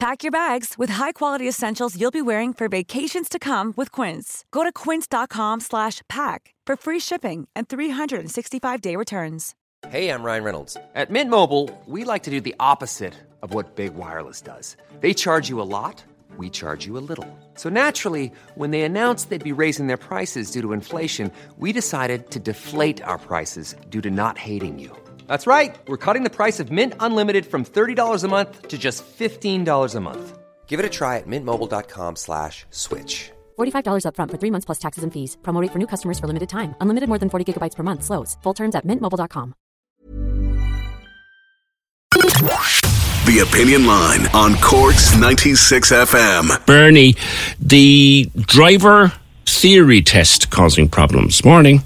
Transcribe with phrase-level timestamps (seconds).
[0.00, 4.44] Pack your bags with high-quality essentials you'll be wearing for vacations to come with Quince.
[4.52, 9.54] Go to quince.com/pack for free shipping and 365-day returns.
[9.88, 10.76] Hey, I'm Ryan Reynolds.
[10.94, 14.76] At Mint Mobile, we like to do the opposite of what Big Wireless does.
[15.00, 16.04] They charge you a lot,
[16.36, 17.26] we charge you a little.
[17.54, 22.30] So naturally, when they announced they'd be raising their prices due to inflation, we decided
[22.30, 24.96] to deflate our prices due to not hating you.
[25.28, 25.78] That's right.
[25.86, 30.00] We're cutting the price of Mint Unlimited from $30 a month to just $15 a
[30.00, 30.38] month.
[30.66, 33.30] Give it a try at mintmobile.com slash switch.
[33.58, 35.36] $45 upfront for three months plus taxes and fees.
[35.42, 36.74] Promo rate for new customers for limited time.
[36.80, 38.04] Unlimited more than 40 gigabytes per month.
[38.04, 38.36] Slows.
[38.42, 39.54] Full terms at mintmobile.com.
[43.28, 46.64] The Opinion Line on Corks 96 FM.
[46.66, 47.14] Bernie,
[47.60, 49.12] the driver
[49.44, 51.44] theory test causing problems.
[51.44, 51.82] Morning.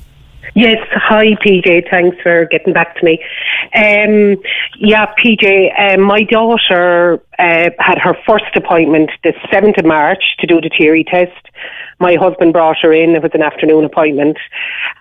[0.55, 1.91] Yes, hi PJ.
[1.91, 3.19] Thanks for getting back to me.
[3.75, 4.37] Um,
[4.79, 10.47] yeah, PJ, um, my daughter uh, had her first appointment the seventh of March to
[10.47, 11.49] do the theory test.
[12.01, 13.15] My husband brought her in.
[13.15, 14.37] It was an afternoon appointment.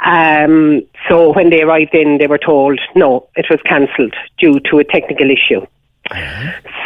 [0.06, 4.80] Um, so when they arrived in, they were told no, it was cancelled due to
[4.80, 5.66] a technical issue.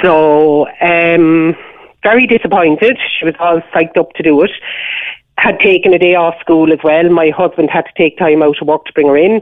[0.01, 1.55] So um,
[2.01, 2.97] very disappointed.
[3.19, 4.51] She was all psyched up to do it
[5.37, 7.09] had taken a day off school as well.
[7.09, 9.41] My husband had to take time out of work to bring her in.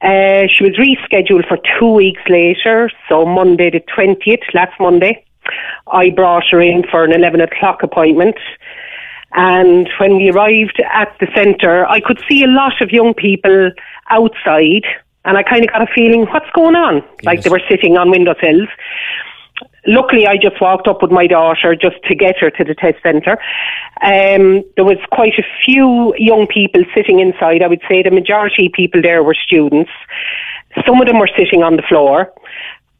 [0.00, 5.24] Uh, she was rescheduled for two weeks later, so Monday the 20th, last Monday.
[5.92, 8.36] I brought her in for an 11 o'clock appointment.
[9.34, 13.70] And when we arrived at the centre, I could see a lot of young people
[14.10, 14.84] outside,
[15.24, 16.96] and I kind of got a feeling, what's going on?
[16.96, 17.24] Yes.
[17.24, 18.68] Like they were sitting on windowsills
[19.86, 23.02] luckily I just walked up with my daughter just to get her to the test
[23.02, 23.38] centre.
[24.02, 27.62] Um, there was quite a few young people sitting inside.
[27.62, 29.90] I would say the majority of people there were students.
[30.86, 32.32] Some of them were sitting on the floor.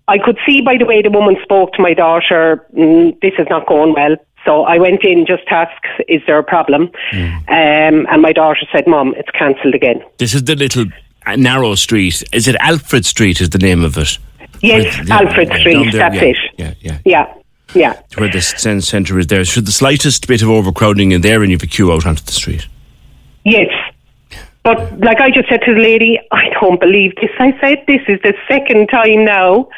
[0.09, 3.47] I could see by the way the woman spoke to my daughter, mm, this is
[3.49, 4.17] not going well.
[4.45, 6.91] So I went in just to ask, is there a problem?
[7.13, 7.37] Mm.
[7.49, 10.03] Um, and my daughter said, Mom, it's cancelled again.
[10.19, 10.87] This is the little
[11.27, 12.25] uh, narrow street.
[12.33, 14.19] Is it Alfred Street is the name of it?
[14.63, 16.37] Yes, With, Alfred yeah, Street, there, that's yeah, it.
[16.57, 16.99] Yeah, yeah.
[17.05, 17.35] Yeah.
[17.75, 18.01] Yeah.
[18.17, 19.45] Where the centre is there.
[19.45, 22.23] Should the slightest bit of overcrowding in there and you have a queue out onto
[22.23, 22.69] the street?
[23.45, 23.71] Yes.
[24.63, 27.31] But like I just said to the lady, I don't believe this.
[27.39, 29.69] I said this is the second time now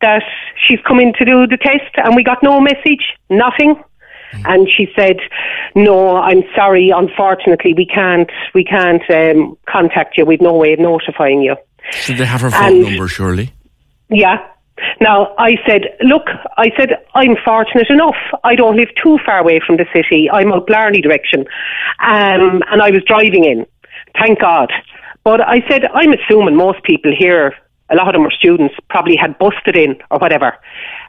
[0.00, 0.22] that
[0.64, 3.82] she's coming to do the test and we got no message, nothing.
[4.32, 4.42] Mm.
[4.44, 5.16] And she said,
[5.74, 6.90] "No, I'm sorry.
[6.90, 8.30] Unfortunately, we can't.
[8.54, 10.26] We can't um, contact you.
[10.26, 11.56] We've no way of notifying you."
[11.92, 13.08] Should they have her phone and number?
[13.08, 13.54] Surely.
[14.10, 14.46] Yeah.
[15.00, 16.26] Now, I said, look,
[16.56, 18.16] I said, I'm fortunate enough.
[18.44, 20.30] I don't live too far away from the city.
[20.30, 21.40] I'm out Blarney direction.
[21.98, 23.66] Um, and I was driving in.
[24.18, 24.72] Thank God.
[25.24, 27.54] But I said, I'm assuming most people here,
[27.90, 30.56] a lot of them were students, probably had busted in or whatever.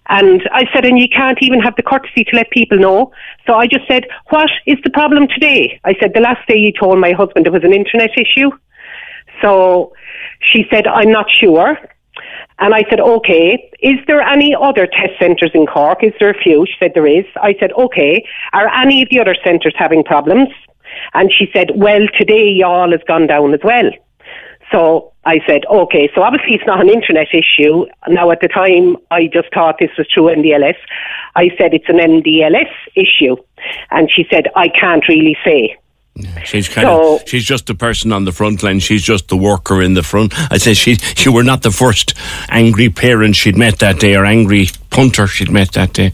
[0.07, 3.11] And I said, and you can't even have the courtesy to let people know.
[3.45, 5.79] So I just said, what is the problem today?
[5.83, 8.49] I said, the last day you told my husband it was an internet issue.
[9.41, 9.93] So
[10.39, 11.77] she said, I'm not sure.
[12.59, 16.03] And I said, okay, is there any other test centres in Cork?
[16.03, 16.65] Is there a few?
[16.65, 17.25] She said, there is.
[17.41, 20.49] I said, okay, are any of the other centres having problems?
[21.13, 23.89] And she said, well, today Youghal has gone down as well.
[24.71, 27.85] So I said, okay, so obviously it's not an internet issue.
[28.07, 30.77] Now at the time, I just thought this was true NDLS.
[31.35, 33.35] I said it's an NDLS issue.
[33.89, 35.75] And she said, I can't really say.
[36.43, 38.79] She's kind so, of she's just the person on the front line.
[38.79, 40.33] She's just the worker in the front.
[40.51, 42.13] I say she you were not the first
[42.49, 46.13] angry parent she'd met that day or angry punter she'd met that day.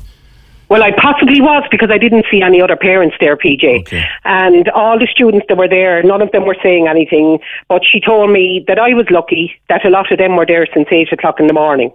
[0.67, 3.81] Well, I possibly was because I didn't see any other parents there, PJ.
[3.81, 4.03] Okay.
[4.23, 7.39] And all the students that were there, none of them were saying anything.
[7.67, 10.67] But she told me that I was lucky that a lot of them were there
[10.73, 11.91] since eight o'clock in the morning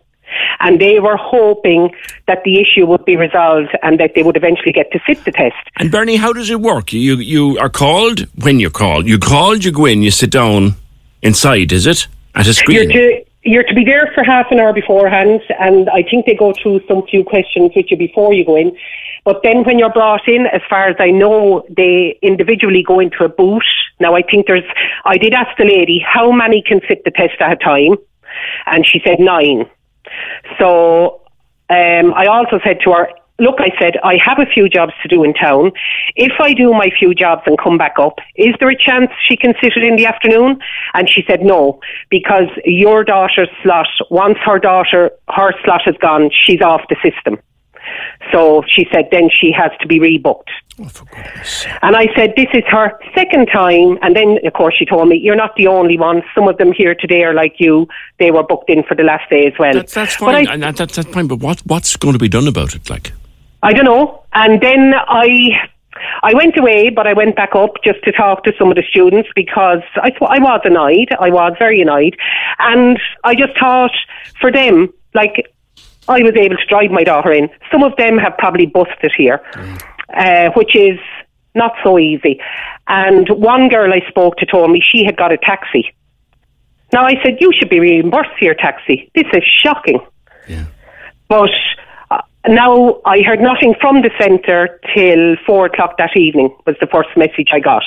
[0.60, 1.90] and they were hoping
[2.26, 5.32] that the issue would be resolved and that they would eventually get to sit the
[5.32, 5.56] test.
[5.76, 6.92] And Bernie, how does it work?
[6.92, 9.06] You you are called when you're called.
[9.06, 10.74] You called, you go in, you sit down
[11.22, 12.06] inside, is it?
[12.34, 12.90] At a screen.
[12.90, 16.34] You're to, you're to be there for half an hour beforehand, and I think they
[16.34, 18.76] go through some few questions with you before you go in.
[19.24, 23.24] But then when you're brought in, as far as I know, they individually go into
[23.24, 23.62] a booth.
[23.98, 24.64] Now I think there's,
[25.04, 27.96] I did ask the lady how many can sit the test at a time,
[28.66, 29.68] and she said nine.
[30.58, 31.22] So
[31.68, 33.08] um, I also said to her,
[33.40, 35.72] look, I said, I have a few jobs to do in town.
[36.14, 39.36] If I do my few jobs and come back up, is there a chance she
[39.36, 40.60] can sit it in the afternoon?
[40.94, 46.30] And she said, no, because your daughter's slot, once her daughter, her slot is gone,
[46.44, 47.38] she's off the system.
[48.32, 50.50] So she said then she has to be rebooked.
[50.82, 50.90] Oh.
[51.82, 53.98] And I said, this is her second time.
[54.02, 56.22] And then, of course, she told me, you're not the only one.
[56.34, 57.86] Some of them here today are like you.
[58.18, 59.74] They were booked in for the last day as well.
[59.74, 60.48] That's, that's fine.
[60.48, 61.26] I- that, that's, that's fine.
[61.26, 62.88] But what, what's going to be done about it?
[62.88, 63.12] Like,
[63.62, 64.24] I don't know.
[64.32, 65.50] And then I
[66.22, 68.84] I went away, but I went back up just to talk to some of the
[68.88, 71.08] students because I, th- I was annoyed.
[71.18, 72.16] I was very annoyed.
[72.58, 73.90] And I just thought
[74.40, 75.52] for them, like,
[76.10, 77.48] I was able to drive my daughter in.
[77.70, 79.40] Some of them have probably bused it here,
[80.14, 80.98] uh, which is
[81.54, 82.40] not so easy.
[82.88, 85.94] And one girl I spoke to told me she had got a taxi.
[86.92, 89.10] Now I said, you should be reimbursed for your taxi.
[89.14, 90.00] This is shocking.
[90.48, 90.64] yeah.
[91.28, 91.50] But
[92.10, 96.88] uh, now I heard nothing from the centre till four o'clock that evening was the
[96.88, 97.84] first message I got.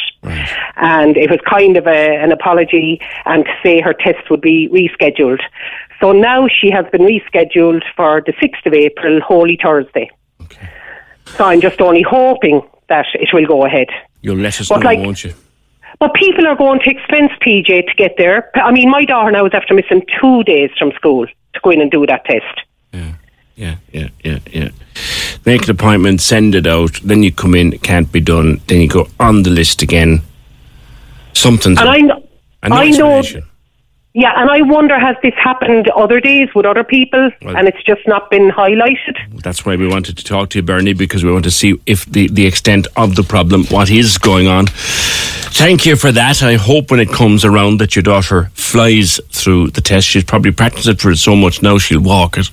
[0.77, 4.69] And it was kind of a, an apology and to say her test would be
[4.69, 5.41] rescheduled.
[6.03, 10.11] So now she has been rescheduled for the 6th of April, Holy Thursday.
[11.37, 13.87] So I'm just only hoping that it will go ahead.
[14.21, 15.33] You'll let us But know, like- won't you?
[15.99, 18.49] But people are going to expense PJ to get there.
[18.55, 21.79] I mean, my daughter now is after missing two days from school to go in
[21.79, 22.55] and do that test.
[22.91, 23.13] Yeah,
[23.55, 24.39] yeah, yeah, yeah.
[24.51, 24.69] Yeah.
[25.45, 28.81] Make an appointment, send it out, then you come in, it can't be done, then
[28.81, 30.21] you go on the list again.
[31.31, 32.27] Something's And I, kn-
[32.61, 33.23] and no I know.
[34.15, 37.81] Yeah, and I wonder has this happened other days with other people Well- and it's
[37.83, 39.17] just not been highlighted?
[39.41, 42.05] That's why we wanted to talk to you, Bernie, because we want to see if
[42.05, 44.67] the, the extent of the problem, what is going on.
[44.67, 46.41] Thank you for that.
[46.43, 50.07] I hope when it comes around that your daughter flies through the test.
[50.07, 52.47] She's probably practiced it for so much now she'll walk it,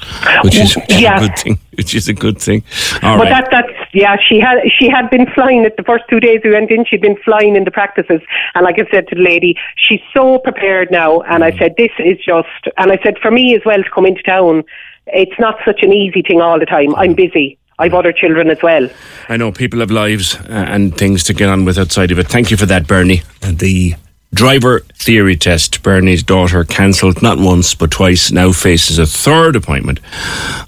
[0.45, 1.17] which is, Yeah.
[1.23, 1.59] a good thing.
[1.77, 2.63] Which is a good thing.
[3.03, 3.31] All but right.
[3.31, 6.51] that that's yeah, she had she had been flying it the first two days we
[6.51, 8.21] went in, she'd been flying in the practices
[8.55, 11.91] and like I said to the lady, she's so prepared now and I said, This
[11.99, 14.65] is just and I said for me as well to come into town,
[15.09, 16.95] it's not such an easy thing all the time.
[16.95, 17.59] I'm busy.
[17.79, 18.91] I've other children as well.
[19.31, 22.29] I know people have lives uh, and things to get on with outside of it.
[22.29, 23.23] Thank you for that, Bernie.
[23.43, 23.95] And the
[24.33, 30.01] driver theory test, Bernie's daughter cancelled not once but twice, now faces a third appointment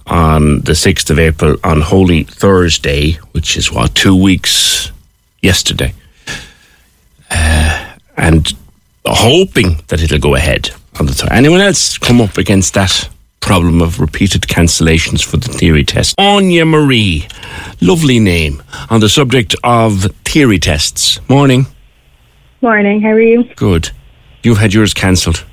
[0.07, 4.91] on the 6th of April on Holy Thursday, which is what, two weeks
[5.41, 5.95] yesterday.
[7.31, 8.53] Uh, and
[9.07, 11.29] hoping that it'll go ahead on the.
[11.31, 13.09] Anyone else come up against that?
[13.41, 16.17] Problem of repeated cancellations for the theory test.
[16.17, 17.27] Áine Marie,
[17.81, 21.19] lovely name, on the subject of theory tests.
[21.29, 21.67] Morning.
[22.63, 23.43] Morning, how are you?
[23.57, 23.91] Good.
[24.45, 25.45] You've had yours cancelled.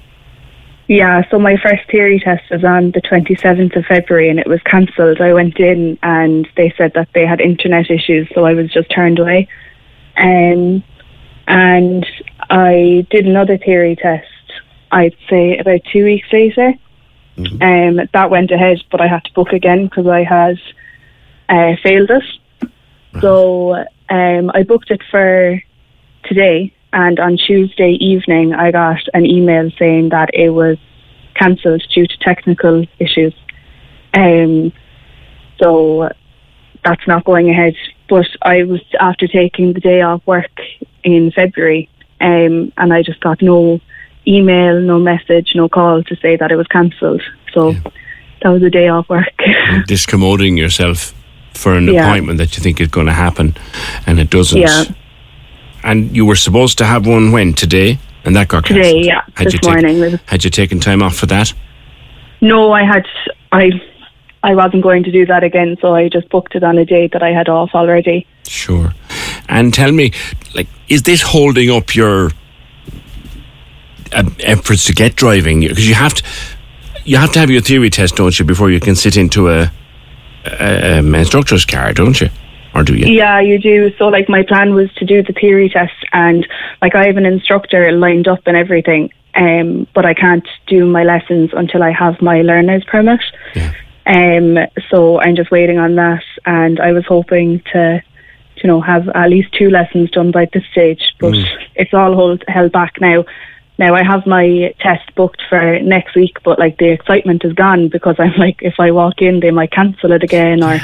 [0.88, 4.62] Yeah, so my first theory test was on the 27th of February and it was
[4.62, 5.20] cancelled.
[5.20, 8.92] I went in and they said that they had internet issues, so I was just
[8.92, 9.48] turned away.
[10.18, 10.84] Um,
[11.48, 12.06] and
[12.48, 14.28] I did another theory test,
[14.92, 16.76] I'd say about two weeks later.
[17.40, 20.60] Um, that went ahead, but I had to book again because I had
[21.50, 22.70] uh, failed it.
[23.20, 25.60] So um, I booked it for
[26.26, 30.78] today, and on Tuesday evening, I got an email saying that it was
[31.36, 33.34] cancelled due to technical issues.
[34.14, 34.74] Um,
[35.62, 36.10] so
[36.84, 37.76] that's not going ahead.
[38.08, 40.52] But I was after taking the day off work
[41.04, 41.90] in February,
[42.22, 43.80] um, and I just got no
[44.28, 47.22] email, no message, no call to say that it was cancelled.
[47.54, 47.74] So
[48.42, 49.28] that was a day off work.
[49.88, 51.14] Discommoding yourself
[51.54, 52.08] for an Yeah.
[52.08, 53.56] appointment that you think is going to happen
[54.08, 54.60] and it doesn't.
[54.60, 54.84] Yeah.
[55.90, 57.54] And you were supposed to have one when?
[57.56, 57.98] Today?
[58.24, 59.06] And that got Today, cancelled.
[59.06, 60.20] yeah, Had this you taken- morning.
[60.28, 61.52] Had you taken time off for that?
[62.42, 63.06] No, I had
[63.52, 63.72] I
[64.44, 67.12] I wasn't going to do that again, so I just booked it on a date
[67.14, 68.28] that I had off already.
[68.48, 68.94] Sure.
[69.50, 70.12] And tell me,
[70.54, 72.32] like, is this holding up your
[74.14, 75.62] uh, efforts to get driving?
[75.62, 76.24] Because you have to,
[77.04, 79.72] you have to have your theory test, don't you, before you can sit into a,
[80.46, 82.30] a, um, instructor's car, don't you?
[82.76, 83.08] Or do you?
[83.08, 83.92] Yeah, you do.
[83.98, 86.48] So like my plan was to do the theory test and
[86.82, 89.12] like I have an instructor lined up and everything.
[89.36, 93.22] Um, but I can't do my lessons until I have my learner's permit.
[93.56, 93.74] Yeah.
[94.06, 94.58] Um,
[94.90, 98.02] so I'm just waiting on that and I was hoping to
[98.64, 101.36] you know, have at least two lessons done by this stage, but
[101.76, 103.26] it's all hold, held back now.
[103.78, 107.88] Now I have my test booked for next week, but like the excitement is gone
[107.88, 110.80] because I'm like, if I walk in, they might cancel it again, or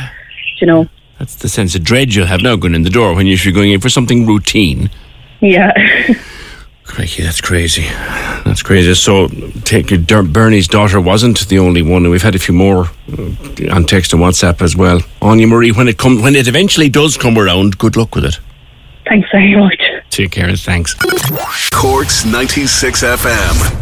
[0.61, 0.87] you know,
[1.19, 3.71] That's the sense of dread you'll have now going in the door when you're going
[3.71, 4.89] in for something routine.
[5.39, 5.71] yeah,
[6.85, 7.83] Crikey, that's crazy.
[8.45, 8.93] That's crazy.
[8.93, 9.27] So,
[9.63, 9.87] take
[10.31, 14.13] Bernie's daughter wasn't the only one, and we've had a few more uh, on text
[14.13, 14.99] and WhatsApp as well.
[15.21, 18.39] Áine Marie, when it come, when it eventually does come around, good luck with it.
[19.07, 19.81] Thanks very much.
[20.09, 20.55] Take care.
[20.55, 20.93] Thanks.
[21.71, 23.81] Corks 96 FM.